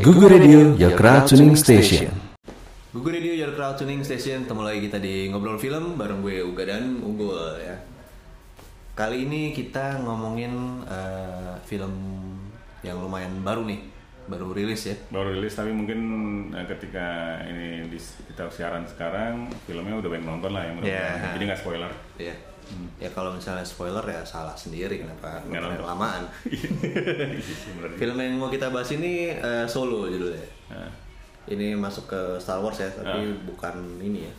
[0.00, 2.08] Google Radio, your crowd tuning station.
[2.92, 4.44] Google Radio Your Crowd Tuning Station.
[4.44, 7.80] Ketemu lagi kita di Ngobrol Film Bareng gue Uga dan Unggul ya.
[8.92, 11.92] Kali ini kita ngomongin eh, film
[12.84, 13.80] yang lumayan baru nih
[14.28, 14.96] Baru rilis ya.
[15.08, 16.00] Baru rilis tapi mungkin
[16.52, 21.32] eh, ketika ini di, kita siaran sekarang filmnya udah banyak nonton lah yang udah Yeah.
[21.32, 21.92] jadi nggak spoiler
[22.96, 25.76] Ya kalau misalnya spoiler ya salah sendiri kenapa nonton.
[25.76, 26.68] kelamaan Iya.
[27.94, 30.90] Film yang mau kita bahas ini eh, Solo judulnya Nah,
[31.44, 33.34] Ini masuk ke Star Wars ya Tapi Ah.
[33.44, 34.34] bukan ini ya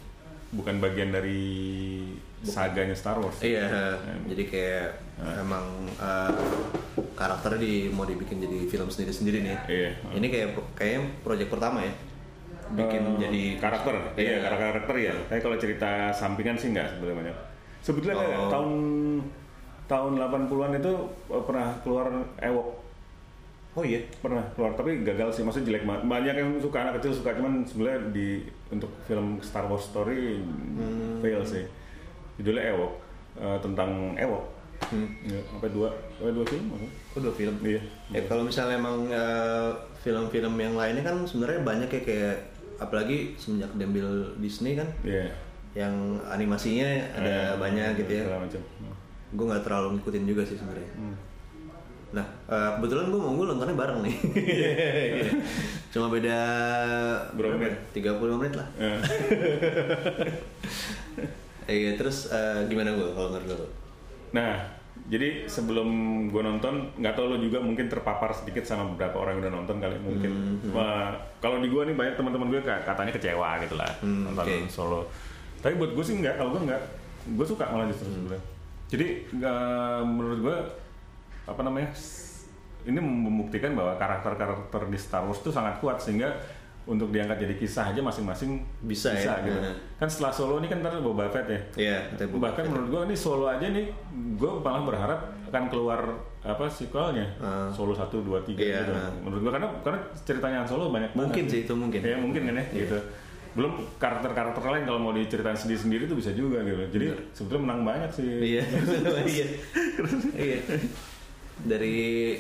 [0.50, 2.06] bukan bagian dari
[2.40, 3.66] saganya Star Wars Iya,
[3.98, 4.28] Hmm.
[4.28, 4.88] jadi kayak
[5.40, 6.32] emang eh,
[7.14, 9.58] karakternya di mau dibikin jadi film sendiri-sendiri nih.
[9.66, 9.90] Iya.
[10.14, 11.94] Ini kayak kayaknya proyek pertama ya.
[12.70, 14.38] Bikin Eh, jadi karakter iya Iya.
[14.42, 17.38] karakter karakter ya tapi kalau cerita sampingan sih nggak sebetulnya banyak
[17.84, 18.50] sebetulnya Oh.
[18.50, 18.72] tahun
[19.86, 20.94] tahun 80-an itu
[21.30, 22.08] eh, pernah keluar
[22.40, 22.70] Ewok
[23.74, 24.00] Oh iya.
[24.16, 27.62] pernah keluar tapi gagal sih maksudnya jelek banget banyak yang suka anak kecil suka cuman
[27.64, 28.28] sebenarnya di
[28.70, 31.18] untuk film Star Wars story Hmm.
[31.20, 31.66] fail sih
[32.36, 32.94] judulnya Ewok
[33.36, 34.46] eh, tentang Ewok
[34.84, 35.08] Hmm.
[35.24, 36.84] Ya, apa dua apa dua film apa?
[37.16, 37.56] Oh, dua film.
[37.64, 42.36] iya Ya kalau misalnya emang eh, film-film yang lainnya kan sebenarnya banyak ya kayak
[42.78, 44.06] apalagi semenjak diambil
[44.38, 45.32] Disney kan iya
[45.74, 45.94] yang
[46.24, 48.26] animasinya ada Eh, banyak gitu ya.
[49.30, 50.92] Gue nggak terlalu ngikutin juga sih sebenarnya.
[50.94, 51.16] Hmm.
[52.14, 54.16] Nah, eh, kebetulan gue mau gue nontonnya bareng nih.
[55.92, 56.38] Cuma beda
[57.32, 57.78] Berapa menit?
[57.92, 58.68] 30 menit lah.
[61.64, 63.68] Iya, terus eh, gimana gue kalau menurut lo?
[64.32, 64.66] nah
[65.06, 65.88] jadi sebelum
[66.28, 69.78] gue nonton nggak tahu lo juga mungkin terpapar sedikit sama beberapa orang yang udah nonton
[69.78, 73.76] kali mungkin Hmm, Wah, kalau di gue nih banyak teman-teman gue ka- katanya kecewa gitu
[73.76, 74.58] lah Hmm, nonton oke.
[74.68, 75.06] solo
[75.64, 76.82] tapi buat gue sih nggak kalau gue nggak
[77.34, 78.16] gue suka malah justru Hmm.
[78.20, 78.44] sebenarnya
[78.86, 79.60] jadi nggak
[80.06, 80.58] menurut gue
[81.44, 81.90] apa namanya
[82.84, 86.28] ini membuktikan bahwa karakter-karakter di Star Wars itu sangat kuat sehingga
[86.84, 89.40] untuk diangkat jadi kisah aja masing-masing Bisa ya?
[89.40, 89.56] gitu.
[89.56, 89.72] Nah.
[89.96, 91.60] Kan setelah Solo ini kan ntar Boba Fett ya.
[91.80, 92.52] Iya, buka.
[92.52, 93.88] Bahkan menurut gua ini Solo aja nih,
[94.36, 96.04] gua malah berharap akan keluar
[96.44, 97.72] apa sequelnya Ah.
[97.72, 98.92] Solo 1, 2, 3 Iya, gitu.
[99.24, 101.24] Menurut gua karena karena ceritanya Solo banyak banget.
[101.24, 102.00] Mungkin sih, itu mungkin.
[102.04, 103.00] Ya mungkin kan ya gitu.
[103.54, 106.82] Belum karakter-karakter lain kalau mau diceritain sendiri-sendiri itu bisa juga gitu.
[106.90, 108.26] Jadi sebetulnya menang banyak sih.
[108.26, 108.64] Iya,
[109.30, 109.46] iya,
[110.34, 110.60] iya.
[111.64, 111.98] Dari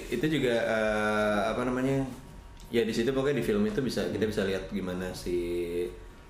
[0.09, 2.01] itu juga eh, apa namanya?
[2.73, 5.37] Ya di situ pokoknya di film itu bisa kita bisa lihat gimana si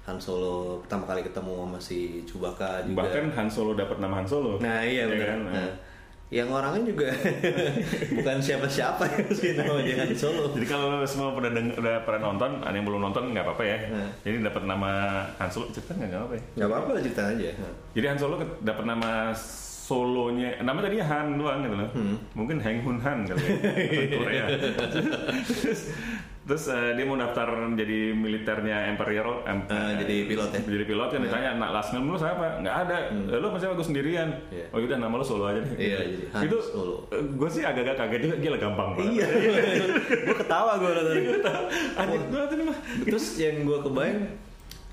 [0.03, 3.07] Han Solo pertama kali ketemu sama si Chewbacca juga.
[3.07, 4.59] Bahkan Han Solo dapat nama Han Solo.
[4.59, 5.27] Nah iya Ya benar.
[5.31, 5.39] kan?
[5.47, 5.71] Nah,
[6.33, 7.13] yang orangnya juga
[8.17, 10.49] bukan siapa-siapa ya sih namanya Han Solo.
[10.57, 13.77] Jadi kalau lo semua pernah udah pernah nonton, ada yang belum nonton nggak apa-apa ya.
[13.93, 14.09] Nah.
[14.25, 14.91] Jadi dapat nama
[15.37, 16.43] Han Solo, cerita nggak nggak apa-apa ya.
[16.57, 17.49] Nggak apa-apa cerita aja.
[17.93, 18.35] Jadi Han Solo
[18.65, 19.29] dapat nama
[19.93, 21.89] solonya, nama tadi Han doang gitu loh.
[22.33, 23.53] Mungkin Heng Hun Han kali ya,
[24.11, 24.45] Korea.
[25.45, 25.81] terus
[26.43, 30.59] terus, eh, dia mau daftar jadi militernya Imperial, em- Eh, jadi pilot ya?
[30.65, 32.59] Jadi pilot kan ditanya, nak last name lu siapa?
[32.59, 32.97] Nggak ada.
[33.07, 34.27] "Eh, Lu masih aku sendirian.
[34.49, 34.67] Iya.
[34.69, 35.71] Oh udah nama lu Solo aja deh.
[35.77, 36.97] Iya, jadi Han Itu Solo.
[37.13, 39.07] gue sih agak-agak kaget juga, gila gampang banget.
[39.13, 39.25] Iya,
[40.27, 41.15] gue ketawa gue nonton.
[41.95, 42.77] Anjir banget ini mah.
[43.05, 44.19] Terus yang gue kebayang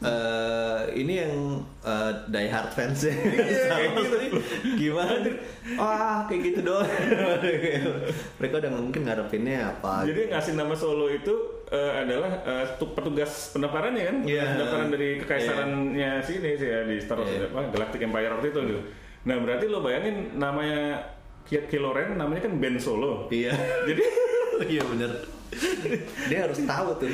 [0.01, 1.35] eh ini yang
[1.79, 4.17] eh, die hard fans ya Kayak gitu.
[4.75, 5.35] gimana tuh
[5.77, 6.89] wah kayak gitu doang
[8.41, 11.35] mereka udah mungkin ngarepinnya apa Jadi ngasih nama Solo itu
[11.69, 12.33] eh, adalah
[12.75, 14.17] tu- petugas pendaftarannya kan?
[14.25, 14.45] Iya.
[14.55, 17.47] Pendaftaran dari kekaisarannya sini sih ya di Star Wars Iya.
[17.47, 18.81] apa, Galactic Empire waktu itu gitu.
[19.23, 20.97] Nah berarti lo bayangin namanya
[21.43, 23.29] Kiat Kiloren namanya kan Ben Solo.
[23.29, 23.53] iya
[23.85, 24.03] Jadi
[24.75, 25.13] iya bener
[26.25, 27.11] dia harus tahu tuh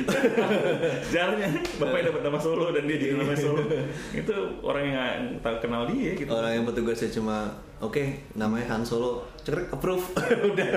[1.13, 3.65] jarnya bapaknya dapat nama Solo dan dia jadi nama Solo.
[4.13, 4.97] itu orang yang
[5.39, 6.29] tahu kenal dia gitu.
[6.29, 8.03] orang yang petugasnya cuma oke
[8.33, 10.05] namanya Han Solo cekrek approve
[10.49, 10.69] udah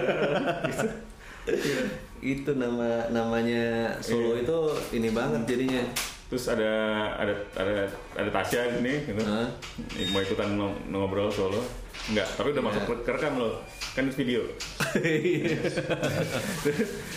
[2.20, 4.44] itu nama namanya Solo Iya.
[4.44, 4.56] itu
[4.94, 5.82] ini banget jadinya
[6.30, 6.70] Terus ada
[7.18, 7.82] ada ada
[8.14, 9.18] ada Tasya gini gitu.
[9.18, 9.50] Hah?
[10.06, 11.58] Mau ikutan ngo- ngobrol Solo.
[12.08, 13.60] Enggak, tapi udah masuk ke rekam loh.
[13.92, 14.40] Kan itu video.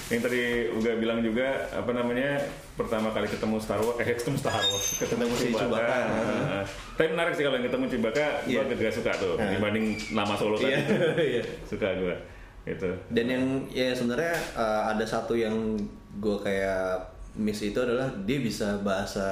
[0.10, 0.42] yang tadi
[0.74, 2.38] udah bilang juga apa namanya
[2.74, 5.58] pertama kali ketemu Star Wars eh ketemu Star Wars ketemu Si Chewbacca.
[5.58, 5.98] Chewbacca.
[6.04, 6.64] Nah,
[6.94, 8.60] tapi menarik sih kalau yang ketemu Chewbacca Iya.
[8.60, 9.48] gua agak suka tuh Nah.
[9.50, 10.80] dibanding nama Solo tadi Iya,
[11.40, 11.44] iya.
[11.64, 12.16] suka gua
[12.64, 15.76] itu Dan yang ya sebenarnya uh, ada satu yang
[16.16, 16.96] gue kayak
[17.36, 19.26] miss itu adalah dia bisa bahasa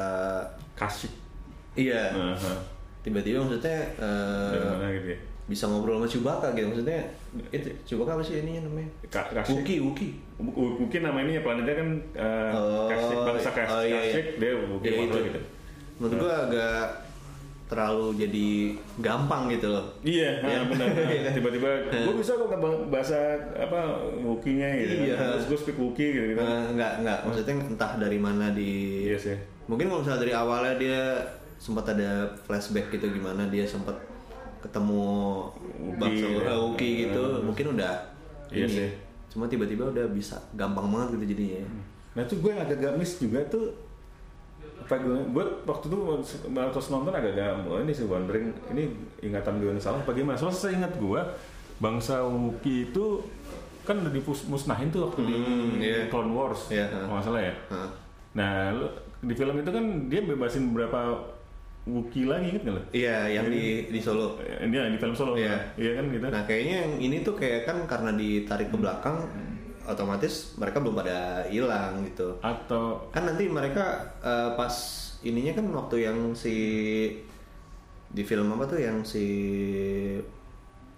[0.74, 1.08] kasih
[1.74, 2.52] iya Aha.
[3.00, 5.20] tiba-tiba maksudnya uh, dari mana gitu ya
[5.52, 7.04] bisa ngobrol sama Chewbacca gitu maksudnya
[7.50, 9.60] itu Chewbacca apa sih ininya namanya Ka- Kashyyyk.
[9.60, 12.88] Wookie Wookie Bu- Mungkin nama ini ya planetnya kan uh, Oh,
[13.22, 14.24] bangsa Kas- oh, iya, iya.
[14.34, 14.82] Dia Iya, World
[15.12, 15.20] itu.
[15.28, 15.40] gitu.
[16.00, 16.84] menurut gue agak
[17.68, 18.48] terlalu jadi
[19.00, 19.86] gampang gitu loh.
[20.02, 20.60] Iya, Iya.
[20.60, 20.88] nah, benar.
[21.24, 22.52] Nah, Tiba-tiba gue bisa kok
[22.90, 23.16] bahasa
[23.54, 23.80] apa
[24.20, 24.94] Wookie-nya gitu.
[25.06, 25.16] Iya.
[25.16, 25.28] kan.
[25.32, 26.26] Terus gue speak Wookie gitu.
[26.28, 26.42] gitu.
[26.42, 29.38] Eh, nggak nggak maksudnya entah dari mana di Iya sih.
[29.66, 31.02] mungkin kalau misalnya dari awalnya dia
[31.56, 32.12] sempat ada
[32.42, 33.96] flashback gitu gimana dia sempat
[34.62, 35.04] ketemu
[35.98, 36.54] bangsa ya.
[36.56, 37.94] Uki gitu mungkin udah
[38.48, 38.76] Iya ini.
[38.78, 38.90] sih.
[39.28, 41.64] cuma tiba-tiba udah bisa gampang banget gitu jadinya
[42.12, 43.72] Nah itu gue agak-agak miss juga tuh
[44.82, 45.98] apa gue, gue waktu itu
[46.52, 48.92] terus nonton agak-agak oh, ini sih wondering ini
[49.22, 51.22] ingatan gue yang salah apa gimana soalnya saya ingat gue
[51.78, 53.24] bangsa Wookiee itu
[53.82, 56.06] kan udah dimusnahin tuh waktu di Hmm, iya.
[56.08, 57.90] Clone Wars Iya, kalau nggak salah ya Hah.
[58.34, 58.54] nah
[59.18, 61.00] di film itu kan dia bebasin beberapa
[61.82, 62.84] Wookiee lagi inget nggak lo?
[62.94, 64.38] iya yang di di Solo.
[64.38, 65.34] Ini di film Solo.
[65.34, 65.58] Iya.
[65.82, 66.26] iya kan gitu.
[66.30, 69.26] Nah kayaknya yang ini tuh kayak kan karena ditarik ke belakang
[69.90, 72.38] otomatis mereka belum pada hilang gitu.
[72.46, 74.74] Atau kan nanti mereka eh, pas
[75.26, 76.56] ininya kan waktu yang si
[78.12, 79.26] di film apa tuh yang si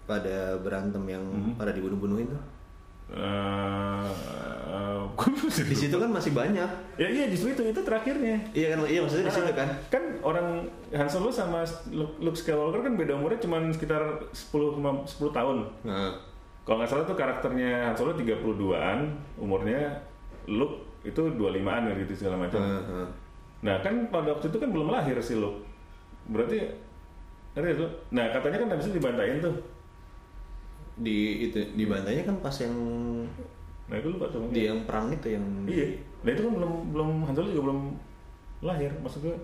[0.04, 1.24] pada berantem yang
[1.56, 2.53] pada dibunuh-bunuhin tuh
[5.14, 6.66] belum bisa di situ kan masih banyak
[6.96, 8.36] Ya iya justru itu itu terakhirnya.
[8.52, 10.46] iya kan iya maksudnya di situ kan Kan orang
[10.90, 11.62] Han Solo sama
[11.92, 15.58] Luke Skywalker kan beda umurnya cuma sekitar 10 lima- 10 tahun.
[15.82, 16.10] nah
[16.64, 18.98] Kalau nggak salah tuh karakternya Han Solo 32-an,
[19.36, 20.00] umurnya
[20.48, 22.56] Luke itu 25-an gitu segala macam.
[22.56, 23.08] Heeh, heeh.
[23.60, 25.60] Nah, kan pada waktu itu kan belum lahir si Luke.
[26.24, 26.64] Berarti
[27.52, 27.90] ngerti tuh.
[28.16, 29.52] Nah, katanya kan habis itu dibantain tuh.
[30.96, 32.74] Di itu di bantainya kan pas yang
[33.84, 34.48] Nah, gue lupa tuh.
[34.48, 35.92] di yang perang itu yang Iya.
[36.20, 37.80] Nah, itu kan belum belum Han Solo juga belum
[38.62, 38.88] lahir.
[38.96, 39.36] Maksud gue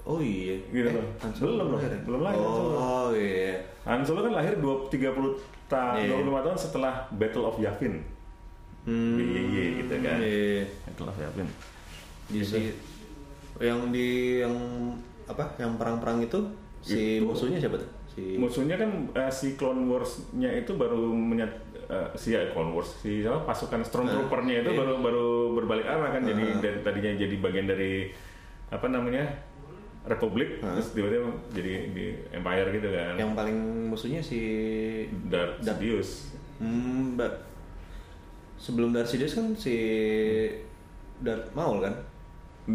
[0.00, 1.06] oh iya Gitu Eh, loh.
[1.18, 2.00] Han Solo Belum, lahir ya?
[2.00, 2.74] belum lahir Solo.
[2.74, 3.52] oh iya
[3.82, 5.34] Han Solo kan lahir 2, 30
[5.66, 6.14] ta, Iya.
[6.14, 7.94] 25 tahun setelah Battle of Yavin.
[8.82, 10.16] hmm, Iya, iya, gitu kan.
[10.20, 10.62] iya.
[10.84, 11.48] Battle of Yavin.
[12.26, 12.70] di si
[13.58, 14.06] yang di
[14.38, 14.54] yang
[15.26, 16.38] apa yang perang-perang itu
[16.80, 17.26] si Itu.
[17.26, 21.52] musuhnya siapa tuh si Musuhnya kan eh, si Clone Wars-nya itu baru menyat
[21.86, 24.78] eh, si ya, Clone Wars si apa pasukan Stormtrooper-nya itu iya.
[24.78, 26.58] baru baru berbalik arah kan jadi Ah.
[26.58, 28.10] dari tadinya jadi bagian dari
[28.68, 29.24] apa namanya
[30.02, 30.74] Republik Ah.
[30.74, 33.14] terus tiba-tiba jadi di Empire gitu kan.
[33.16, 34.40] yang paling musuhnya si
[35.24, 36.10] Darth Darth- Sidious.
[36.58, 37.32] hmm, Mbak.
[38.56, 39.76] sebelum Darth Sidious kan si
[41.18, 41.94] Darth Maul kan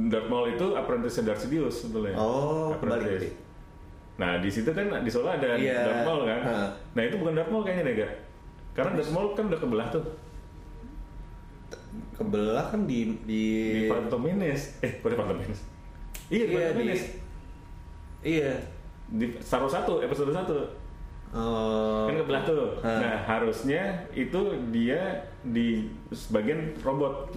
[0.07, 2.15] Darth Maul itu apprentice Darth Sidious sebetulnya.
[2.15, 3.05] Oh, Apprentice.
[3.05, 3.29] berarti.
[4.15, 5.83] Nah di situ kan di Solo ada Iya.
[5.83, 6.39] Darth Maul kan.
[6.41, 6.55] Ha.
[6.93, 8.11] Nah itu bukan Darth Maul kayaknya deh gak.
[8.73, 10.03] Karena Darth Maul kan udah kebelah tuh
[12.11, 14.79] kebelah kan di di, di Phantom Menace.
[14.81, 15.63] Eh, bukan di Phantom Menace.
[16.27, 17.05] Iya, di iya Phantom Menace.
[18.23, 18.51] iya
[19.05, 19.25] Di
[19.61, 20.49] Wars 1, episode 1.
[21.35, 22.79] Oh, kan kebelah tuh.
[22.81, 24.39] Nah harusnya itu
[24.71, 27.27] dia di sebagian robot.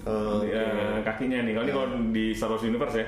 [0.00, 0.56] Oh, Di, oke.
[0.56, 1.52] eh, kakinya nih.
[1.52, 1.76] Kalau ini Ha.
[1.76, 3.06] kalau di Star Wars Universe ya.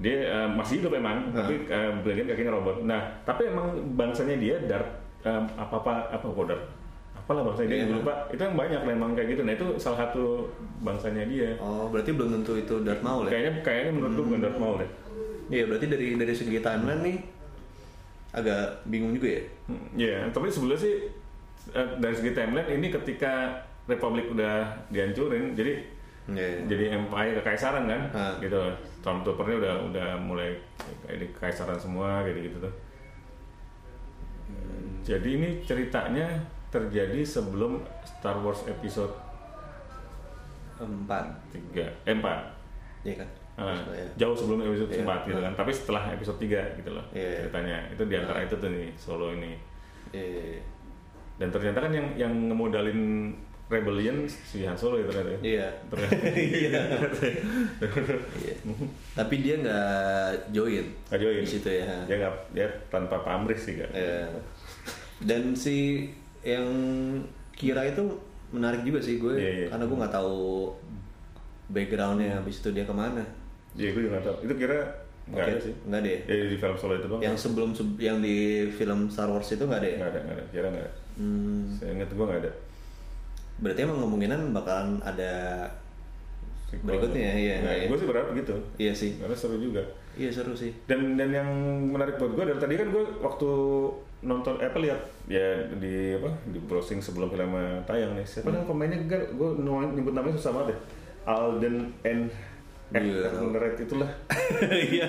[0.00, 1.44] Dia eh, masih hidup emang Ah.
[1.44, 2.76] tapi eh, bagian kakinya robot.
[2.82, 4.88] Nah tapi emang bangsanya dia dark
[5.20, 6.62] apa apa apa kok dark
[7.12, 8.14] apalah bangsanya dia gue lupa.
[8.32, 9.42] Itu yang banyak memang kayak gitu.
[9.44, 10.48] Nah itu salah satu
[10.80, 11.52] bangsanya dia.
[11.60, 13.30] Oh berarti belum tentu itu Darth Maul ya?
[13.30, 14.90] Kayaknya kayaknya menurut gue bukan Darth Maul deh
[15.50, 17.16] iya berarti dari dari segi timeline nih
[18.30, 19.42] agak bingung juga ya?
[19.66, 20.94] Hmm, Iya, tapi sebelumnya sih
[21.70, 25.82] eh, dari segi timeline ini ketika Republik udah dihancurin, jadi
[26.30, 26.62] Iya.
[26.66, 28.34] jadi empire kekaisaran kan, Ah.
[28.38, 28.60] gitu.
[28.98, 30.54] Stormtrooper-nya udah udah mulai
[31.02, 32.74] kayak di kekaisaran semua, gitu gitu tuh.
[35.02, 36.28] Jadi ini ceritanya
[36.68, 39.10] terjadi sebelum Star Wars episode
[40.76, 42.40] empat 3, eh 4.
[43.02, 43.28] iya kan
[43.58, 45.04] Ah, Maksudnya, jauh sebelum episode Iya.
[45.04, 47.44] 4 gitu kan, tapi setelah episode 3 gitu loh Iya.
[47.44, 47.76] ceritanya.
[47.90, 49.52] Itu di antara itu tuh nih solo ini.
[50.10, 50.56] iya
[51.36, 53.32] Dan ternyata kan yang yang ngemodalin
[53.70, 55.30] Rebellion si Han Solo ternyata.
[55.30, 55.38] ya.
[55.40, 56.26] iya Ternyata.
[56.34, 56.82] iya
[58.36, 58.54] Iya.
[59.12, 59.90] tapi dia nggak
[60.50, 61.38] join Nggak join.
[61.38, 63.90] di situ ya Dia nggak dia tanpa pamrih sih kan.
[63.90, 64.26] Iya.
[65.20, 66.08] dan si
[66.40, 66.66] yang
[67.52, 68.02] kira itu
[68.50, 69.66] menarik juga sih gue Iya, iya.
[69.68, 70.72] karena gue nggak tahu
[71.68, 73.22] backgroundnya habis itu dia ke mana
[73.72, 74.36] Iya gue juga nggak tahu.
[74.42, 74.78] Itu kira
[75.30, 75.74] nggak ada sih.
[75.80, 76.20] nggak ada ya?
[76.26, 77.22] Ya di film Solo itu doang.
[77.22, 78.36] yang sebelum seb- yang di
[78.68, 80.44] film Star Wars itu nggak ada ya nggak ada nggak ada.
[80.50, 80.92] Kira nggak ada.
[81.14, 82.52] Hmm, Saya ingat gue nggak ada.
[83.60, 85.64] Berarti emang kemungkinan bakalan ada
[86.70, 87.86] berikutnya iya Nah, iya.
[87.90, 88.54] gue sih berharap gitu.
[88.78, 89.18] iya sih.
[89.18, 89.82] Karena seru juga.
[90.14, 90.70] iya seru sih.
[90.86, 91.48] Dan dan yang
[91.86, 93.50] menarik buat gue dari tadi kan gue waktu
[94.20, 98.22] nonton eh, apa lihat ya di apa di browsing sebelum filmnya tayang nih.
[98.22, 99.02] Siapa yang pemainnya?
[99.06, 100.78] Gue gue nyebut namanya susah banget ya
[101.26, 101.76] Alden
[102.06, 102.22] and
[102.90, 103.54] eh, Iya, tahu.
[103.54, 104.10] Red itulah.
[104.90, 105.06] Iya.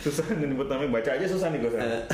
[0.00, 1.00] Susah nyebut namanya.
[1.00, 2.04] Baca aja susah nih gue sekarang.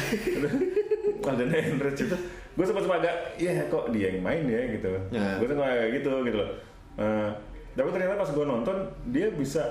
[1.27, 2.17] Alden and Red itu
[2.61, 5.41] gue sempat sempat agak ya kok dia yang main ya gitu Ya.
[5.41, 6.51] gue sempat agak gitu gitu loh
[6.93, 7.31] Eh,
[7.73, 8.77] tapi ternyata pas gue nonton
[9.09, 9.65] dia bisa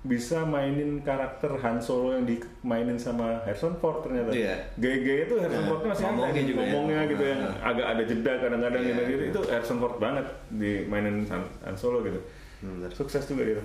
[0.00, 4.32] bisa mainin karakter Han Solo yang dimainin sama Harrison Ford ternyata.
[4.32, 4.52] Iya.
[4.74, 6.44] Gaya-gaya itu Harrison Nah, Fordnya masih ada ngomongnya gitu.
[6.46, 6.64] juga ya.
[6.66, 7.54] ngomongnya gitu yang Nah.
[7.64, 9.16] agak ada jeda kadang-kadang Iya, gitu, gitu.
[9.18, 9.32] iya.
[9.32, 12.20] Itu Harrison Ford banget dimainin Han, Han Solo gitu.
[12.60, 12.90] Bener.
[12.92, 13.60] Sukses juga dia.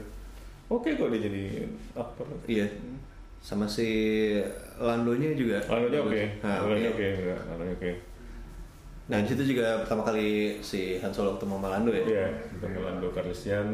[0.67, 1.43] Oke kok dia jadi
[1.93, 2.25] aktor.
[2.45, 2.67] Iya.
[3.39, 3.87] Sama si
[4.77, 5.59] Landonya juga.
[5.61, 6.21] Landonya oke.
[6.41, 6.95] Nah, Landonya oke.
[6.97, 7.07] oke.
[7.21, 7.91] enggak, Landonya oke.
[9.09, 12.03] Nah, di situ juga pertama kali si Han Solo ketemu sama Lando ya.
[12.05, 13.67] Iya, ketemu Lando Calrissian.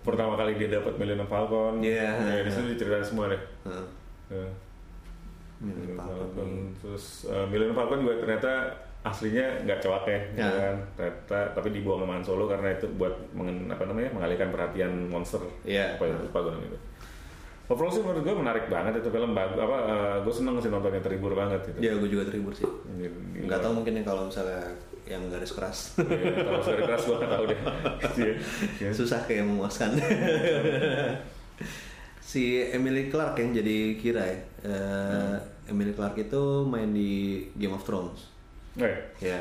[0.00, 1.84] Pertama kali dia dapat Millennium Falcon.
[1.84, 2.16] Iya.
[2.16, 3.42] Ya, di situ diceritain semua deh.
[3.64, 3.84] Nah,
[4.26, 4.46] Ya.
[5.60, 6.16] Millennium Falcon.
[6.32, 6.50] Falcon.
[6.80, 8.52] Terus uh, Millennium Falcon juga ternyata
[9.04, 10.48] aslinya nggak cowok ya, Ya.
[10.50, 10.76] kan?
[10.98, 15.44] Ternyata tapi dibuang sama Han Solo karena itu buat mengen, apa namanya mengalihkan perhatian monster.
[15.62, 15.94] Iya.
[15.94, 16.16] Apa itu?
[16.24, 16.78] Lupa gue namanya itu.
[17.66, 19.58] Overall sih menurut gue menarik banget itu film bagus.
[19.58, 21.78] Apa uh, gue seneng sih nontonnya terhibur banget gitu.
[21.82, 22.62] Ya, gue juga terhibur sih.
[22.94, 23.10] Di
[23.42, 24.62] Nggak luar- tahu mungkin ya kalau misalnya
[25.02, 25.78] yang garis keras.
[25.98, 27.58] Iya, kalau sekali keras gue nggak tahu deh.
[28.06, 28.20] Gitu
[28.78, 28.90] ya.
[28.90, 29.90] Susah kayak memuaskan.
[32.20, 34.38] si Emily Clark yang jadi Kira ya.
[34.62, 38.30] Eh, Emily Clark itu main di Game of Thrones.
[38.76, 39.40] Eh, Ya,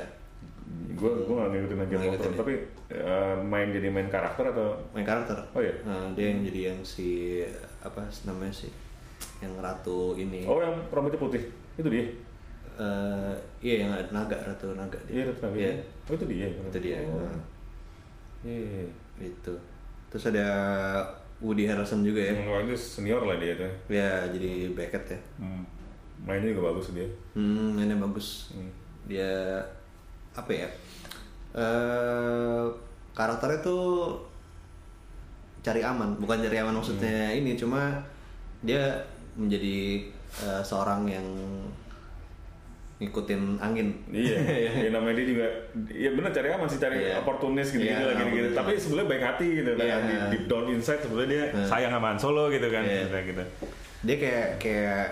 [0.95, 2.37] gue gue nggak ngikutin motor, ngikutin ya?
[2.39, 2.53] tapi
[2.95, 5.37] uh, main jadi main karakter atau main karakter.
[5.51, 5.75] Oh, iya?
[5.83, 7.41] Nah, dia yang jadi yang si
[7.79, 8.71] apa namanya sih?
[9.43, 10.47] Yang ratu ini.
[10.47, 11.43] oh yang rambutnya putih
[11.75, 12.05] itu dia
[12.75, 15.15] Eh, iya yang ada naga ratu naga dia.
[15.15, 16.97] iya itu nabi Iya, oh itu dia itu dia.
[17.07, 17.23] oh.
[17.23, 17.39] Nah,
[18.43, 18.83] iya
[19.23, 19.53] itu.
[20.11, 20.47] Terus ada
[21.39, 22.35] Woody Harrelson juga ya.
[22.35, 25.19] Hmm, wah, itu senior lah dia tuh Ya jadi Beckett ya.
[25.39, 25.63] hmm.
[26.27, 28.51] mainnya juga bagus dia Hmm, mainnya bagus.
[28.51, 28.67] Hmm.
[29.07, 29.63] Dia
[30.35, 30.67] apa ya?
[31.55, 32.63] Eh
[33.11, 34.19] karakternya tuh
[35.61, 37.39] cari aman, bukan cari aman maksudnya Hmm.
[37.39, 37.95] ini, cuma
[38.61, 38.91] dia
[39.33, 40.03] menjadi
[40.35, 41.23] eh, seorang yang
[42.95, 43.91] ngikutin angin.
[44.07, 44.39] iya
[44.83, 45.47] ya, namanya dia juga
[45.91, 47.19] ya benar cari aman sih cari Iya.
[47.19, 48.23] oportunis gitu gitu Iya, gitu, gitu.
[48.23, 48.55] oportunis.
[48.55, 49.97] tapi sebenarnya baik hati gitu kan Iya.
[49.99, 51.67] di deep down inside sebenarnya dia Hmm.
[51.67, 52.99] sayang sama Han Solo gitu kan Iya.
[53.03, 53.43] gitu, gitu.
[54.05, 55.03] Dia kayak kayak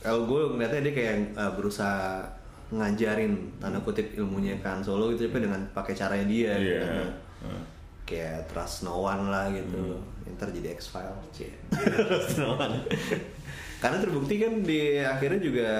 [0.00, 2.24] kalau gue ngeliatnya dia kayak eh, berusaha
[2.72, 6.52] ngajarin tanda kutip ilmunya kan Solo gitu tapi dengan pakai caranya dia.
[6.52, 6.86] iya gitu.
[6.88, 7.10] Nah,
[7.42, 7.58] Hmm.
[8.06, 9.98] kayak trust no one lah gitu
[10.32, 11.10] ntar jadi X File
[12.06, 12.78] trust no one
[13.82, 15.70] karena terbukti kan di akhirnya juga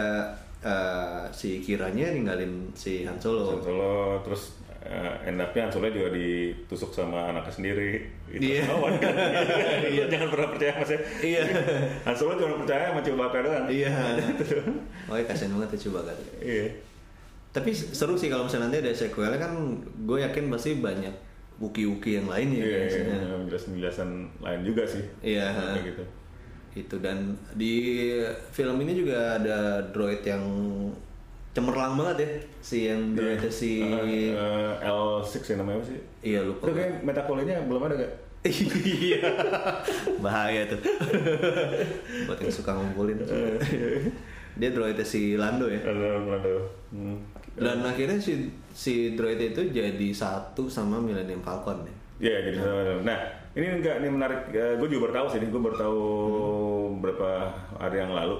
[0.59, 3.95] eh, si Kiranya ninggalin si Han Solo Han Solo
[4.27, 8.03] terus uh, end up-nya Solo juga ditusuk sama anaknya sendiri.
[8.27, 8.67] Itu Iya.
[8.69, 9.15] lawan kan?
[9.95, 10.05] Iya.
[10.07, 11.01] Jangan pernah percaya sama saya.
[11.21, 11.43] Iya.
[12.03, 13.67] Han Solo cuma percaya sama Chewbacca doang.
[13.67, 13.91] Iya.
[15.11, 16.67] Oh kasian banget ya coba kan iya.
[17.53, 19.53] Tapi seru sih kalau misalnya nanti ada sequelnya kan
[20.09, 21.13] gue yakin pasti banyak
[21.61, 23.17] uki-uki yang lain ya iya biasanya.
[23.45, 24.09] penjelasan-penjelasan
[24.41, 25.05] lain juga sih.
[25.21, 25.53] Iya.
[25.53, 26.05] Kayak gitu.
[26.73, 27.75] Itu dan di
[28.49, 30.41] film ini juga ada droid yang
[31.53, 32.29] cemerlang banget ya
[32.65, 36.93] si yang droidnya si Uh, uh, L6 ya namanya apa sih iya lupa itu kayak
[37.05, 38.13] metakolenya belum ada gak?
[39.07, 39.21] iya
[40.19, 40.81] bahaya tuh
[42.27, 43.21] buat yang suka ngumpulin
[44.61, 46.69] dia droidnya si Lando ya Lando.
[46.93, 47.21] Hmm.
[47.57, 53.01] dan akhirnya si si droid itu jadi satu sama Millennium Falcon ya Iya, jadi sama-sama.
[53.03, 53.19] Nah,
[53.59, 54.41] ini enggak ini menarik.
[54.55, 56.01] gue juga baru tahu sih, gue baru tahu
[57.03, 57.51] beberapa
[57.83, 58.39] hari yang lalu.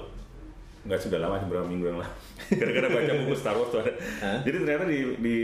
[0.83, 2.11] Enggak sudah lama sih, beberapa minggu yang lalu.
[2.59, 3.91] Gara-gara baca buku Star Wars tuh ada.
[4.41, 5.37] Jadi ternyata di di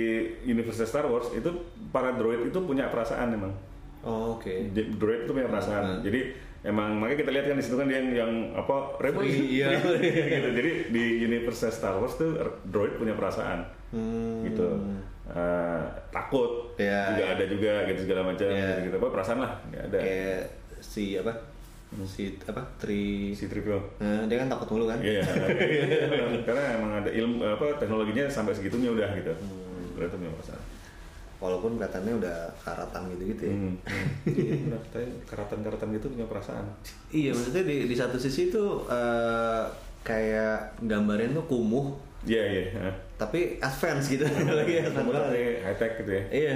[0.46, 1.48] universe Star Wars itu
[1.90, 3.54] para droid itu punya perasaan emang.
[4.00, 6.00] oh, oke Di- Droid itu punya perasaan.
[6.00, 6.02] Hmm.
[6.02, 6.20] Jadi
[6.62, 9.72] emang makanya kita lihat kan di situ kan dia yang yang apa rebel iya.
[9.80, 10.50] gitu.
[10.54, 14.44] Jadi di universe Star Wars tuh droid punya perasaan Hmm.
[14.44, 14.68] gitu
[15.30, 17.34] Eh, takut Ya, juga ya.
[17.34, 18.66] ada juga gitu segala macam Ya.
[18.76, 20.42] gitu, gitu apa perasaan lah nggak ada kayak
[20.80, 21.30] si apa
[22.06, 25.26] si apa tri si Tripio nah, dia kan takut mulu kan iya
[26.48, 29.34] karena emang ada ilmu apa teknologinya sampai segitunya udah gitu
[30.00, 30.08] Hmm.
[30.08, 30.64] Tuh punya perasaan
[31.40, 33.76] walaupun kelihatannya udah karatan gitu-gitu ya Hmm.
[34.24, 34.82] Iya, benar.
[34.92, 36.66] Tapi karatan-karatan gitu punya perasaan.
[37.10, 39.64] Iya maksudnya di, di satu sisi itu eh,
[40.00, 41.92] kayak gambarnya tuh kumuh
[42.24, 42.64] Iya, iya.
[42.76, 42.96] heeh.
[43.16, 45.12] tapi advance gitu lagi tapi
[45.64, 46.24] high tech gitu ya.
[46.32, 46.56] Iya.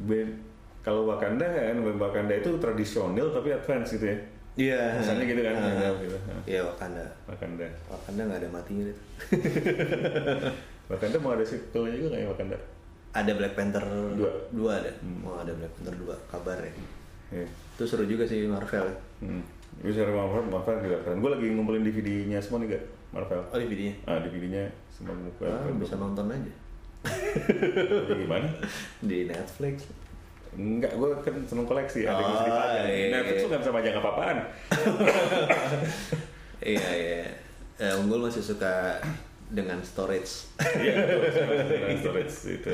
[0.00, 0.36] Ben-
[0.80, 4.16] kalau Wakanda kan Wakanda itu tradisional tapi advance gitu ya.
[4.52, 5.00] Iya.
[5.00, 6.16] Kesannya gitu kan, gitu.
[6.44, 7.04] Iya Wakanda.
[7.24, 7.66] Wakanda.
[7.88, 9.02] Wakanda nggak ada matinya itu.
[10.92, 12.56] Wakanda mau ada sequelnya juga nggak ya Wakanda?
[13.12, 13.84] Ada Black Panther
[14.16, 14.30] Dua.
[14.52, 14.92] dua ada.
[15.24, 16.72] Oh ada Black Panther dua kabar ya.
[17.32, 17.48] Iya.
[17.48, 18.88] Itu seru juga sih Marvel.
[19.20, 19.40] Hmm.
[19.80, 21.24] Bisa Marvel, Marvel juga keren.
[21.24, 22.84] Gue lagi ngumpulin DVD-nya semua nih gak?
[23.12, 23.40] Marvel.
[23.48, 23.94] Oh DVD-nya.
[24.04, 25.48] Ah, DVD-nya semua ngumpulin.
[25.48, 26.52] Ah, bisa nonton aja
[28.08, 28.46] Jadi gimana?
[29.02, 29.88] di Netflix.
[30.52, 32.02] Enggak, gue kan seneng koleksi.
[32.02, 32.86] Ada yang Oh, bisa dipajang.
[32.86, 33.06] iya.
[33.10, 34.38] Netflix tuh nggak bisa pajang apa-apaan.
[36.64, 37.24] iya iya.
[37.78, 38.98] Eh, Unggul masih suka
[39.48, 40.48] dengan storage.
[40.60, 40.92] Iya,
[41.28, 42.72] storage, storage itu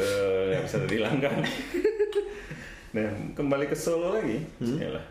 [0.48, 1.38] nggak bisa dihilangkan.
[2.88, 3.04] Nah,
[3.34, 4.40] kembali ke Solo lagi.
[4.58, 4.80] Hmm?
[4.80, 5.04] Yalah.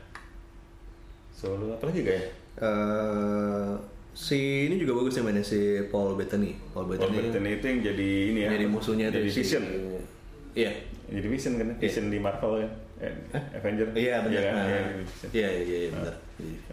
[1.29, 2.25] Solo apa lagi kayak?
[2.57, 3.69] Eh,
[4.12, 6.57] si ini juga bagus ya mainnya si Paul Bettany.
[6.74, 8.50] Paul Paul Bettany, Bettany itu yang jadi ini ya.
[8.50, 9.63] jadi musuhnya Jadi si- Vision.
[10.51, 10.74] Iya.
[11.07, 11.67] Jadi Vision kan?
[11.77, 12.71] Vision di Marvel kan?
[12.97, 13.13] Eh,
[13.53, 13.87] Avenger.
[13.93, 14.41] Iya benar.
[14.41, 14.53] kan?
[14.53, 14.79] Nah, Iya.
[15.31, 16.13] Iya iya iya benar.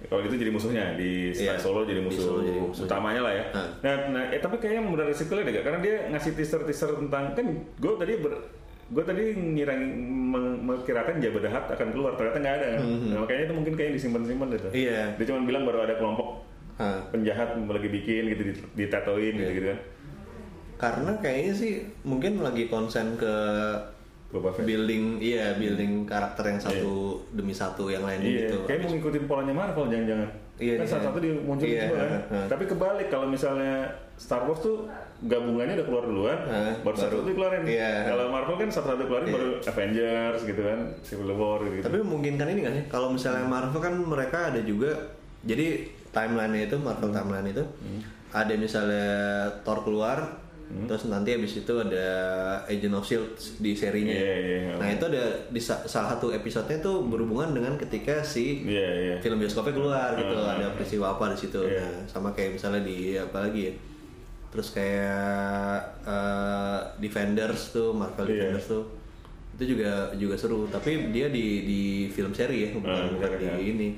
[0.05, 2.85] Kalau itu jadi musuhnya di Star Iya, Solo jadi di musuh, Solo jadi musuh.
[2.85, 3.45] utamanya lah ya.
[3.51, 3.67] Nah.
[3.81, 7.47] Nah, nah eh, tapi kayaknya modal sequelnya deh, karena dia ngasih teaser teaser tentang kan
[7.55, 8.33] gue tadi ber,
[8.87, 11.17] gue tadi ngira meng- mengkirakan
[11.49, 12.69] Hutt akan keluar ternyata nggak ada.
[12.81, 14.67] Nah, makanya itu mungkin kayak disimpan simpan gitu.
[14.67, 15.01] Hmm, Iya.
[15.15, 16.43] Dia cuma bilang baru ada kelompok
[16.75, 16.99] Ah.
[17.09, 19.55] penjahat lagi bikin gitu di- ditatoin gitu Iya.
[19.55, 19.81] gitu kan.
[20.75, 21.73] Karena kayaknya sih
[22.03, 23.31] mungkin lagi konsen ke
[24.35, 24.67] Boba Fett.
[24.67, 26.93] building iya building karakter yang satu
[27.31, 28.57] demi satu yang lain Iya, gitu.
[28.67, 30.31] kayak mau ngikutin polanya Marvel jangan-jangan.
[30.55, 30.91] Iya, kan iya.
[30.91, 32.11] satu-satu dia muncul Iya, juga kan.
[32.11, 32.47] heeh.
[32.47, 33.75] Tapi kebalik kalau misalnya
[34.15, 34.87] Star Wars tuh
[35.21, 37.63] gabungannya udah keluar duluan, Heeh, baru satu baru- itu keluarin.
[37.65, 37.93] iya.
[38.05, 39.35] Kalau Marvel kan satu-satu keluarin Iya.
[39.35, 41.83] baru Avengers gitu kan, Civil War gitu.
[41.83, 44.91] Tapi memungkinkan ini kan ya, kalau misalnya Marvel kan mereka ada juga,
[45.43, 45.67] jadi
[46.11, 47.65] timeline itu Marvel timeline itu
[48.31, 49.07] ada misalnya
[49.61, 50.19] Thor keluar,
[50.65, 52.09] terus nanti habis itu ada
[52.65, 54.11] Agent of Shield di serinya.
[54.11, 54.75] Iya, iya, iya.
[54.75, 59.15] Nah itu ada di sa- salah satu episodenya tuh berhubungan dengan ketika si Iya, iya.
[59.19, 60.57] film bioskopnya keluar gitu, Ah.
[60.57, 61.61] ada peristiwa apa di situ.
[61.61, 61.79] Iya.
[61.79, 63.75] Nah, sama kayak misalnya di apa lagi ya?
[64.51, 68.51] Terus kayak eh, Defenders tuh, Marvel Iya.
[68.51, 68.85] Defenders tuh.
[69.55, 73.47] Itu juga juga seru, tapi dia di di film seri ya, bukan Ah, bukan di
[73.47, 73.55] ya.
[73.57, 73.89] ini.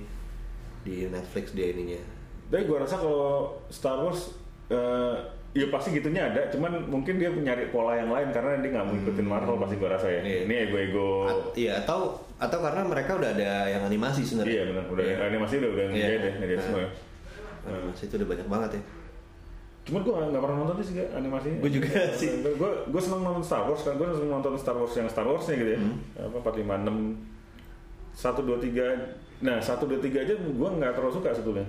[0.82, 1.98] Di Netflix dia ininya.
[2.46, 4.36] Tapi gue rasa kalau Star Wars
[4.68, 5.16] eh,
[5.56, 8.92] ya pasti gitunya ada, cuman mungkin dia nyari pola yang lain karena dia nggak mau
[8.92, 10.20] ngikutin Marvel pasti gue rasa ya.
[10.20, 10.28] Hmm.
[10.28, 10.40] Iya.
[10.44, 11.08] Ini ego-ego.
[11.24, 11.98] At- Iya, atau
[12.36, 14.52] atau karena mereka udah ada yang animasi sebenarnya.
[14.52, 15.16] Iya benar, udah Iya.
[15.24, 16.66] animasi udah udah ngejahit ya, ngejahit Nah.
[16.68, 16.90] semua ya.
[17.66, 18.82] Animasi itu udah banyak banget ya.
[19.86, 21.58] Cuma gue nggak pernah nonton sih gak animasinya.
[21.62, 22.28] Gua juga sih.
[22.42, 23.94] Gue gue seneng nonton Star Wars kan.
[23.94, 25.80] Gue seneng nonton Star Wars yang Star Warsnya gitu ya.
[25.80, 25.96] Hmm.
[26.26, 26.96] Apa empat lima enam
[28.10, 28.82] satu dua tiga.
[29.40, 31.66] Nah satu dua tiga aja gue nggak terlalu suka sebetulnya.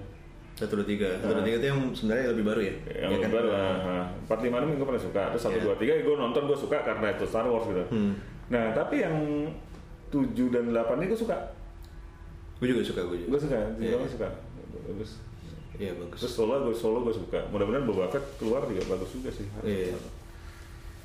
[0.58, 2.76] Satu dua tiga, satu dua tiga itu yang sebenarnya lebih baru ya.
[3.06, 3.30] Yang Iya kan?
[3.30, 4.06] baru lah.
[4.26, 5.22] Empat lima enam gue pernah suka.
[5.30, 5.66] Terus satu Iya.
[5.70, 7.84] dua tiga gue nonton gue suka karena itu Star Wars gitu.
[7.94, 8.14] Hmm.
[8.50, 9.16] Nah tapi yang
[10.10, 11.38] tujuh dan delapan ini gue suka.
[12.58, 13.30] Gue juga suka, gue juga.
[13.38, 13.60] Gue suka.
[13.78, 13.96] Iya.
[13.96, 14.28] Gue suka.
[14.90, 15.12] Bagus.
[15.78, 16.20] Iya bagus.
[16.26, 17.40] Terus solo gue solo gue suka.
[17.54, 19.46] Mudah-mudahan Boba Fett keluar juga bagus juga sih.
[19.62, 19.94] Iya.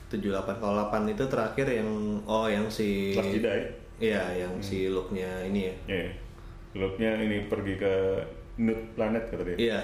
[0.09, 1.89] tujuh delapan kalau delapan itu terakhir yang
[2.29, 3.65] oh yang si Last Jedi.
[3.97, 5.75] Iya, yang si looknya ini ya.
[5.89, 6.09] Iya.
[6.77, 7.95] Looknya ini pergi ke
[8.55, 9.57] Nut planet kata dia.
[9.59, 9.81] Iya.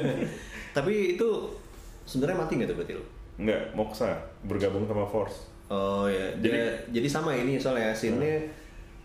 [0.76, 1.28] Tapi itu
[2.02, 3.04] sebenarnya mati nggak tuh berarti lo?
[3.36, 4.10] Enggak, Moxa
[4.42, 5.48] bergabung sama Force.
[5.66, 6.60] Oh ya, Jadi- jadi
[6.90, 8.42] jadi sama ini soalnya scene-nya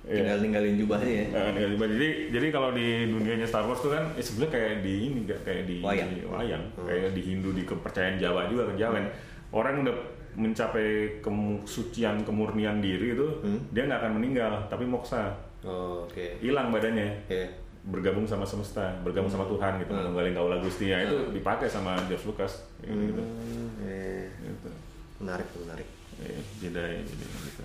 [0.03, 0.21] Iya.
[0.21, 1.25] tinggal ninggalin jubahnya ya.
[1.29, 1.88] Nah, tinggal diubah.
[1.89, 5.39] jadi jadi kalau di dunianya Star Wars tuh kan ya sebenarnya kayak di ini enggak
[5.41, 6.10] kayak di Wayang.
[6.12, 6.63] di wayang.
[6.71, 6.86] Hmm.
[6.86, 9.05] kayak di Hindu di kepercayaan Jawa juga kejawen.
[9.49, 9.95] Orang udah
[10.36, 10.88] mencapai
[11.21, 13.58] kesucian kemurnian diri itu Hmm.
[13.71, 15.31] dia nggak akan meninggal tapi moksa
[15.63, 16.38] Oh, oke.
[16.38, 17.41] hilang badannya Oke.
[17.85, 20.09] Bergabung sama semesta bergabung sama Tuhan gitu Hmm.
[20.09, 23.21] menggali gaula Gusti ya itu dipakai sama George Lucas gitu, gitu.
[23.21, 24.69] Hmm, eh, Gitu.
[25.17, 25.87] menarik menarik.
[26.17, 27.63] Eh, Jedi jadi gitu.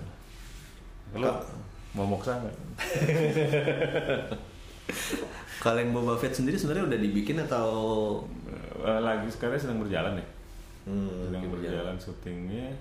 [1.15, 1.49] Lo Kak.
[1.91, 2.55] mau moksa nggak?
[5.59, 7.67] Kalau yang Boba Fett sendiri sebenarnya udah dibikin atau
[8.81, 10.25] Eh, lagi sekarang sedang berjalan ya.
[10.83, 12.73] hmm, sedang berjalan syutingnya.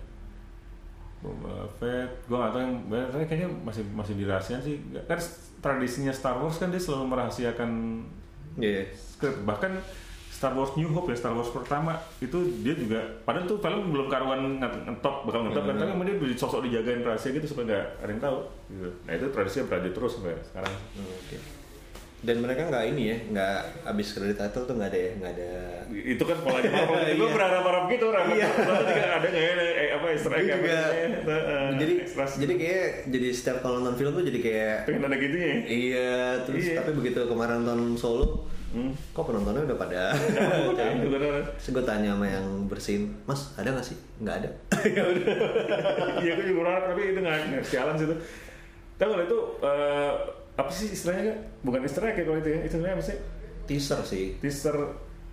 [1.21, 2.75] Boba Fett, gue gak tau yang
[3.23, 4.77] kayaknya masih masih dirahasiakan sih.
[5.05, 5.21] Kan
[5.61, 7.71] tradisinya Star Wars kan dia selalu merahasiakan
[8.57, 8.89] Iya.
[8.91, 9.45] skrip.
[9.45, 9.77] Bahkan
[10.31, 12.33] Star Wars New Hope ya Star Wars pertama itu
[12.65, 16.33] dia juga padahal tuh film belum karuan nge- ngetop bakal ngetop kan tapi kemudian dia
[16.33, 18.39] sosok dijagain rahasia gitu supaya nggak ada yang tahu
[18.71, 18.89] gitu.
[19.05, 20.73] Nah itu tradisinya berlanjut terus sampai sekarang.
[20.97, 21.37] Hmm, Oke.
[22.21, 23.57] Dan mereka nggak ini ya, nggak
[23.87, 25.53] abis kredit title tuh nggak ada ya, nggak ada.
[25.91, 27.33] itu kan polanya Marvel gue Iya.
[27.33, 28.47] berharap-harap gitu orang Iya.
[28.47, 28.73] juga
[29.11, 30.79] ada nggak ya eh, apa Easter egg Gue apa juga.
[30.87, 31.95] Eh, jadi
[32.39, 36.13] jadi kayak jadi setiap kalau nonton film tuh jadi kayak pengen ada gitu ya iya
[36.43, 36.77] terus Iya.
[36.79, 38.95] tapi begitu kemarin nonton Solo, Hmm.
[39.11, 40.03] kok penontonnya udah pada.
[40.15, 41.11] Itu.
[41.59, 43.99] Terus gue tanya sama yang bersin, Mas ada nggak sih?
[44.21, 44.51] Nggak ada.
[46.23, 48.17] iya gue juga berharap tapi itu nggak sialan sih itu
[48.95, 50.13] tahu nggak itu eh,
[50.61, 53.17] apa sih istilahnya bukan Easter egg ya kalau itu ya istilahnya apa sih
[53.65, 54.35] Teaser sih.
[54.37, 54.77] teaser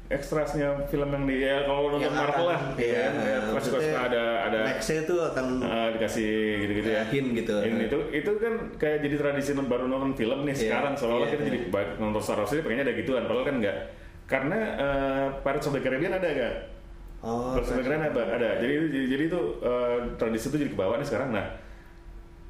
[0.07, 3.51] ekstrasnya film yang di ya kalau nonton Yang Marvel akan- lah iya, ya, ya, pasti
[3.67, 7.03] maksudnya suka ada ada Nextnya tuh akan Ah, dikasih gitu-gitu ya.
[7.05, 7.55] Hint gitu.
[7.59, 11.33] Hint itu itu kan kayak jadi tradisi baru nonton film nih Iya, sekarang seolah-olah iya,
[11.33, 11.49] kita iya.
[11.49, 13.77] jadi ba- nonton Star Wars ini pengennya ada gituan padahal kan enggak.
[14.25, 16.55] Karena eh, Pirates of the Caribbean ada enggak?
[17.19, 18.49] oh, Pirates of the Caribbean ada, ada.
[18.57, 21.29] Jadi jadi, jadi itu eh, tradisi itu jadi ke bawah nih sekarang.
[21.31, 21.45] Nah,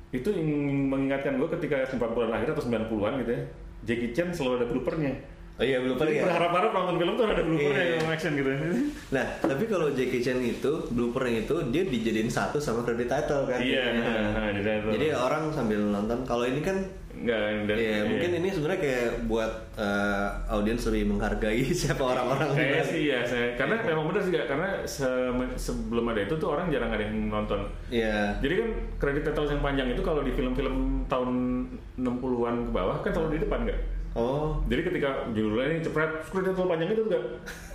[0.09, 0.47] itu yang
[0.87, 3.41] mengingatkan gue ketika 90-an akhir atau 90-an gitu ya.
[3.83, 5.13] Jackie Chan selalu ada bloopernya.
[5.57, 6.23] Oh iya belum Jadi ya.
[6.23, 7.95] berharap-harap nonton film tuh ada bloopernya Iya.
[7.97, 8.49] yang action gitu.
[9.15, 13.57] Nah, tapi kalau Jackie Chan itu bloopernya itu dia dijadiin satu sama credit title kan.
[13.57, 14.87] Iya, Nah, nah, jadi itu.
[14.93, 16.21] Jadi orang sambil nonton.
[16.23, 16.77] Kalau ini kan
[17.17, 22.83] nggak dan- Iya, mungkin ini sebenarnya kayak buat eh, audiens lebih menghargai siapa orang-orang balik.
[22.83, 26.89] sih ya, saya, karena memang benar sih karena se- sebelum ada itu tuh orang jarang
[26.89, 27.65] ada yang nonton.
[27.87, 28.37] Iya.
[28.37, 30.75] Jadi kan kredit titles yang panjang itu kalau di film-film
[31.05, 31.29] tahun
[31.95, 33.81] 60-an ke bawah kan selalu di depan nggak?
[34.13, 34.57] Oh.
[34.65, 37.21] Jadi ketika judulnya ini cepret, kredit title panjang itu juga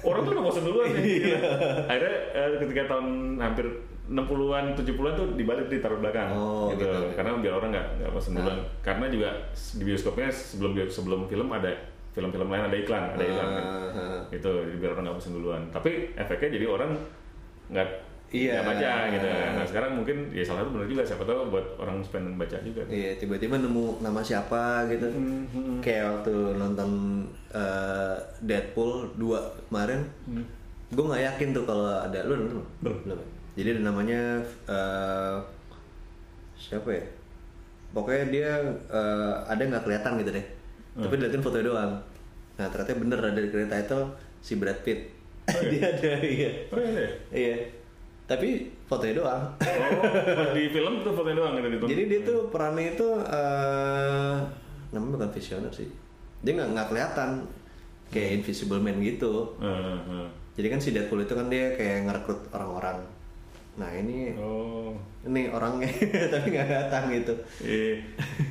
[0.03, 1.03] orang tuh udah bosan duluan nih.
[1.23, 1.37] gitu.
[1.91, 3.07] Akhirnya eh, ketika tahun
[3.39, 3.67] hampir
[4.13, 6.85] 60-an, 70-an tuh dibalik ditaruh belakang Oh, gitu.
[6.85, 7.17] gitu.
[7.17, 8.59] Karena biar orang nggak nggak bosan duluan.
[8.81, 11.73] Karena juga di bioskopnya sebelum sebelum film ada
[12.13, 13.65] film-film lain ada iklan, ada iklan kan.
[13.65, 15.63] Ah, Gitu, jadi biar orang nggak bosan duluan.
[15.69, 16.91] Tapi efeknya jadi orang
[17.69, 17.89] nggak
[18.33, 18.53] Iya.
[18.55, 19.27] nggak baca gitu.
[19.29, 22.81] Nah sekarang mungkin ya salah satu benar juga siapa tahu buat orang pengen baca juga.
[22.87, 25.05] Iya, tiba-tiba nemu nama siapa gitu.
[25.05, 26.91] Hmm, Kayak waktu nonton
[27.51, 29.37] eh, Deadpool 2
[29.69, 30.45] kemarin, Hmm.
[30.89, 32.97] gue nggak yakin tuh kalau ada lu nonton belum?
[33.05, 33.21] Belum.
[33.53, 35.37] Jadi ada namanya eh,
[36.57, 37.05] siapa ya?
[37.93, 38.51] Pokoknya dia
[38.89, 40.47] eh, ada nggak kelihatan gitu deh.
[40.97, 41.03] Hmm.
[41.09, 41.93] Tapi diliatin foto doang.
[42.57, 44.05] Nah ternyata bener ada di credit title
[44.41, 45.09] si Brad Pitt.
[45.73, 46.51] dia ada iya.
[46.73, 46.91] Oh iya.
[46.97, 47.11] deh.
[47.33, 47.57] Iya.
[48.29, 49.43] Tapi fotonya doang.
[49.61, 51.91] Oh, di film tuh fotonya doang gitu ditonton.
[51.93, 54.37] Jadi dia tuh perannya itu eh
[54.93, 55.89] namanya bukan visioner sih.
[56.41, 57.31] Dia nggak nggak kelihatan
[58.09, 59.57] kayak Invisible Man gitu.
[59.61, 60.29] Heeh, heeh.
[60.53, 63.01] Jadi kan si Deadpool itu kan dia kayak ngerekrut orang-orang.
[63.73, 64.93] Nah ini Oh.
[65.23, 65.89] ini orangnya
[66.35, 67.33] tapi nggak datang gitu.
[67.59, 68.05] Iya.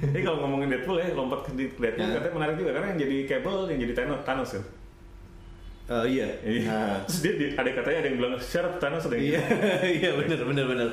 [0.10, 2.18] Ini kalau ngomongin Deadpool ya, lompat ke di- Deadpool Ya.
[2.18, 4.64] katanya menarik juga karena yang jadi Cable yang jadi Thanos, Thanos kan.
[5.92, 6.24] Oh iya.
[6.42, 6.64] Iya.
[6.66, 9.42] Nah, Terus dia di- ada katanya ada yang bilang syarat Thanos ada yang iya
[10.00, 10.88] iya bener bener bener.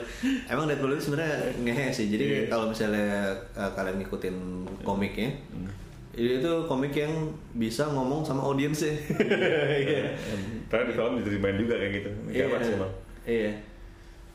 [0.44, 2.06] Emang Deadpool itu sebenarnya ngehe sih.
[2.08, 2.42] Jadi Iya.
[2.50, 3.06] kalau misalnya
[3.54, 4.36] eh, kalian ngikutin
[4.82, 5.70] komiknya, Hmm.
[6.12, 7.14] itu komik yang
[7.54, 8.90] bisa ngomong sama audiensnya.
[9.14, 10.10] Iya.
[10.68, 12.10] Karena di film diterima juga kayak gitu.
[12.28, 12.92] Sih emang?
[13.24, 13.52] Iya.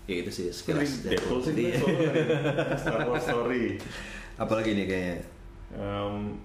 [0.03, 1.79] Ya itu sih Sekilas Deadpool sih Iya.
[2.75, 3.79] Star Wars Story.
[4.35, 5.17] Apalagi nih kayaknya.
[5.73, 6.35] Em,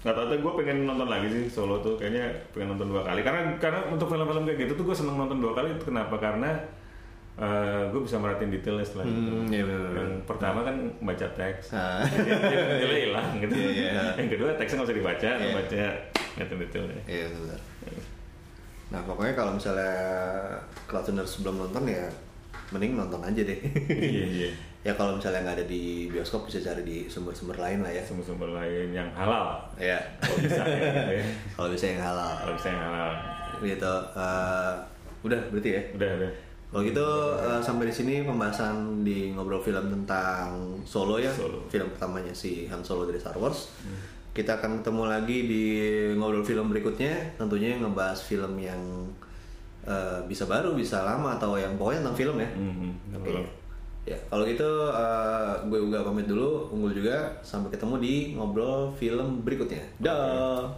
[0.00, 3.20] nggak tahu tuh gue pengen nonton lagi sih solo tuh kayaknya pengen nonton dua kali
[3.20, 6.52] karena karena untuk film-film kayak gitu tuh gue seneng nonton dua kali kenapa karena
[7.88, 9.90] gue bisa merhatiin detailnya setelah itu Hmm, iya benar.
[9.92, 12.04] yang pertama kan baca teks Ah.
[12.14, 12.30] jadi
[12.78, 14.02] detailnya hilang gitu Iya, iya.
[14.14, 15.50] yang kedua teksnya nggak usah dibaca Iya.
[15.52, 15.82] baca
[16.36, 17.60] ngeliatin detailnya Iya benar.
[18.86, 19.92] Nah pokoknya kalau misalnya
[20.84, 22.06] Cloudtuners sebelum nonton ya
[22.70, 23.58] mending nonton aja deh.
[23.90, 24.48] iya iya
[24.86, 28.00] ya kalau misalnya nggak ada di bioskop bisa cari di sumber-sumber lain lah ya.
[28.00, 29.96] sumber-sumber lain yang halal Ya.
[30.20, 31.24] kalau bisa ya, gitu ya.
[31.56, 32.32] Kalau bisa yang halal.
[32.38, 33.10] kalau bisa yang halal
[33.60, 33.94] Gitu.
[34.12, 34.72] eh,
[35.22, 35.82] udah berarti ya.
[35.94, 36.30] udah udah
[36.68, 37.06] Kalau gitu
[37.38, 41.64] eh, sampai di sini pembahasan di ngobrol film tentang Solo ya, Solo.
[41.66, 43.70] film pertamanya si Han Solo dari Star Wars.
[44.34, 45.62] Kita akan ketemu lagi di
[46.12, 48.82] ngobrol film berikutnya, tentunya ngebahas film yang
[49.84, 52.50] eh, bisa baru, bisa lama atau yang pokoknya tentang film ya.
[52.56, 53.28] Mhm, Oke.
[53.30, 53.44] film.
[54.04, 57.32] Ya, kalau gitu eh, gue juga pamit dulu, unggul juga.
[57.40, 59.80] Sampai ketemu di ngobrol film berikutnya.
[60.00, 60.68] Dah.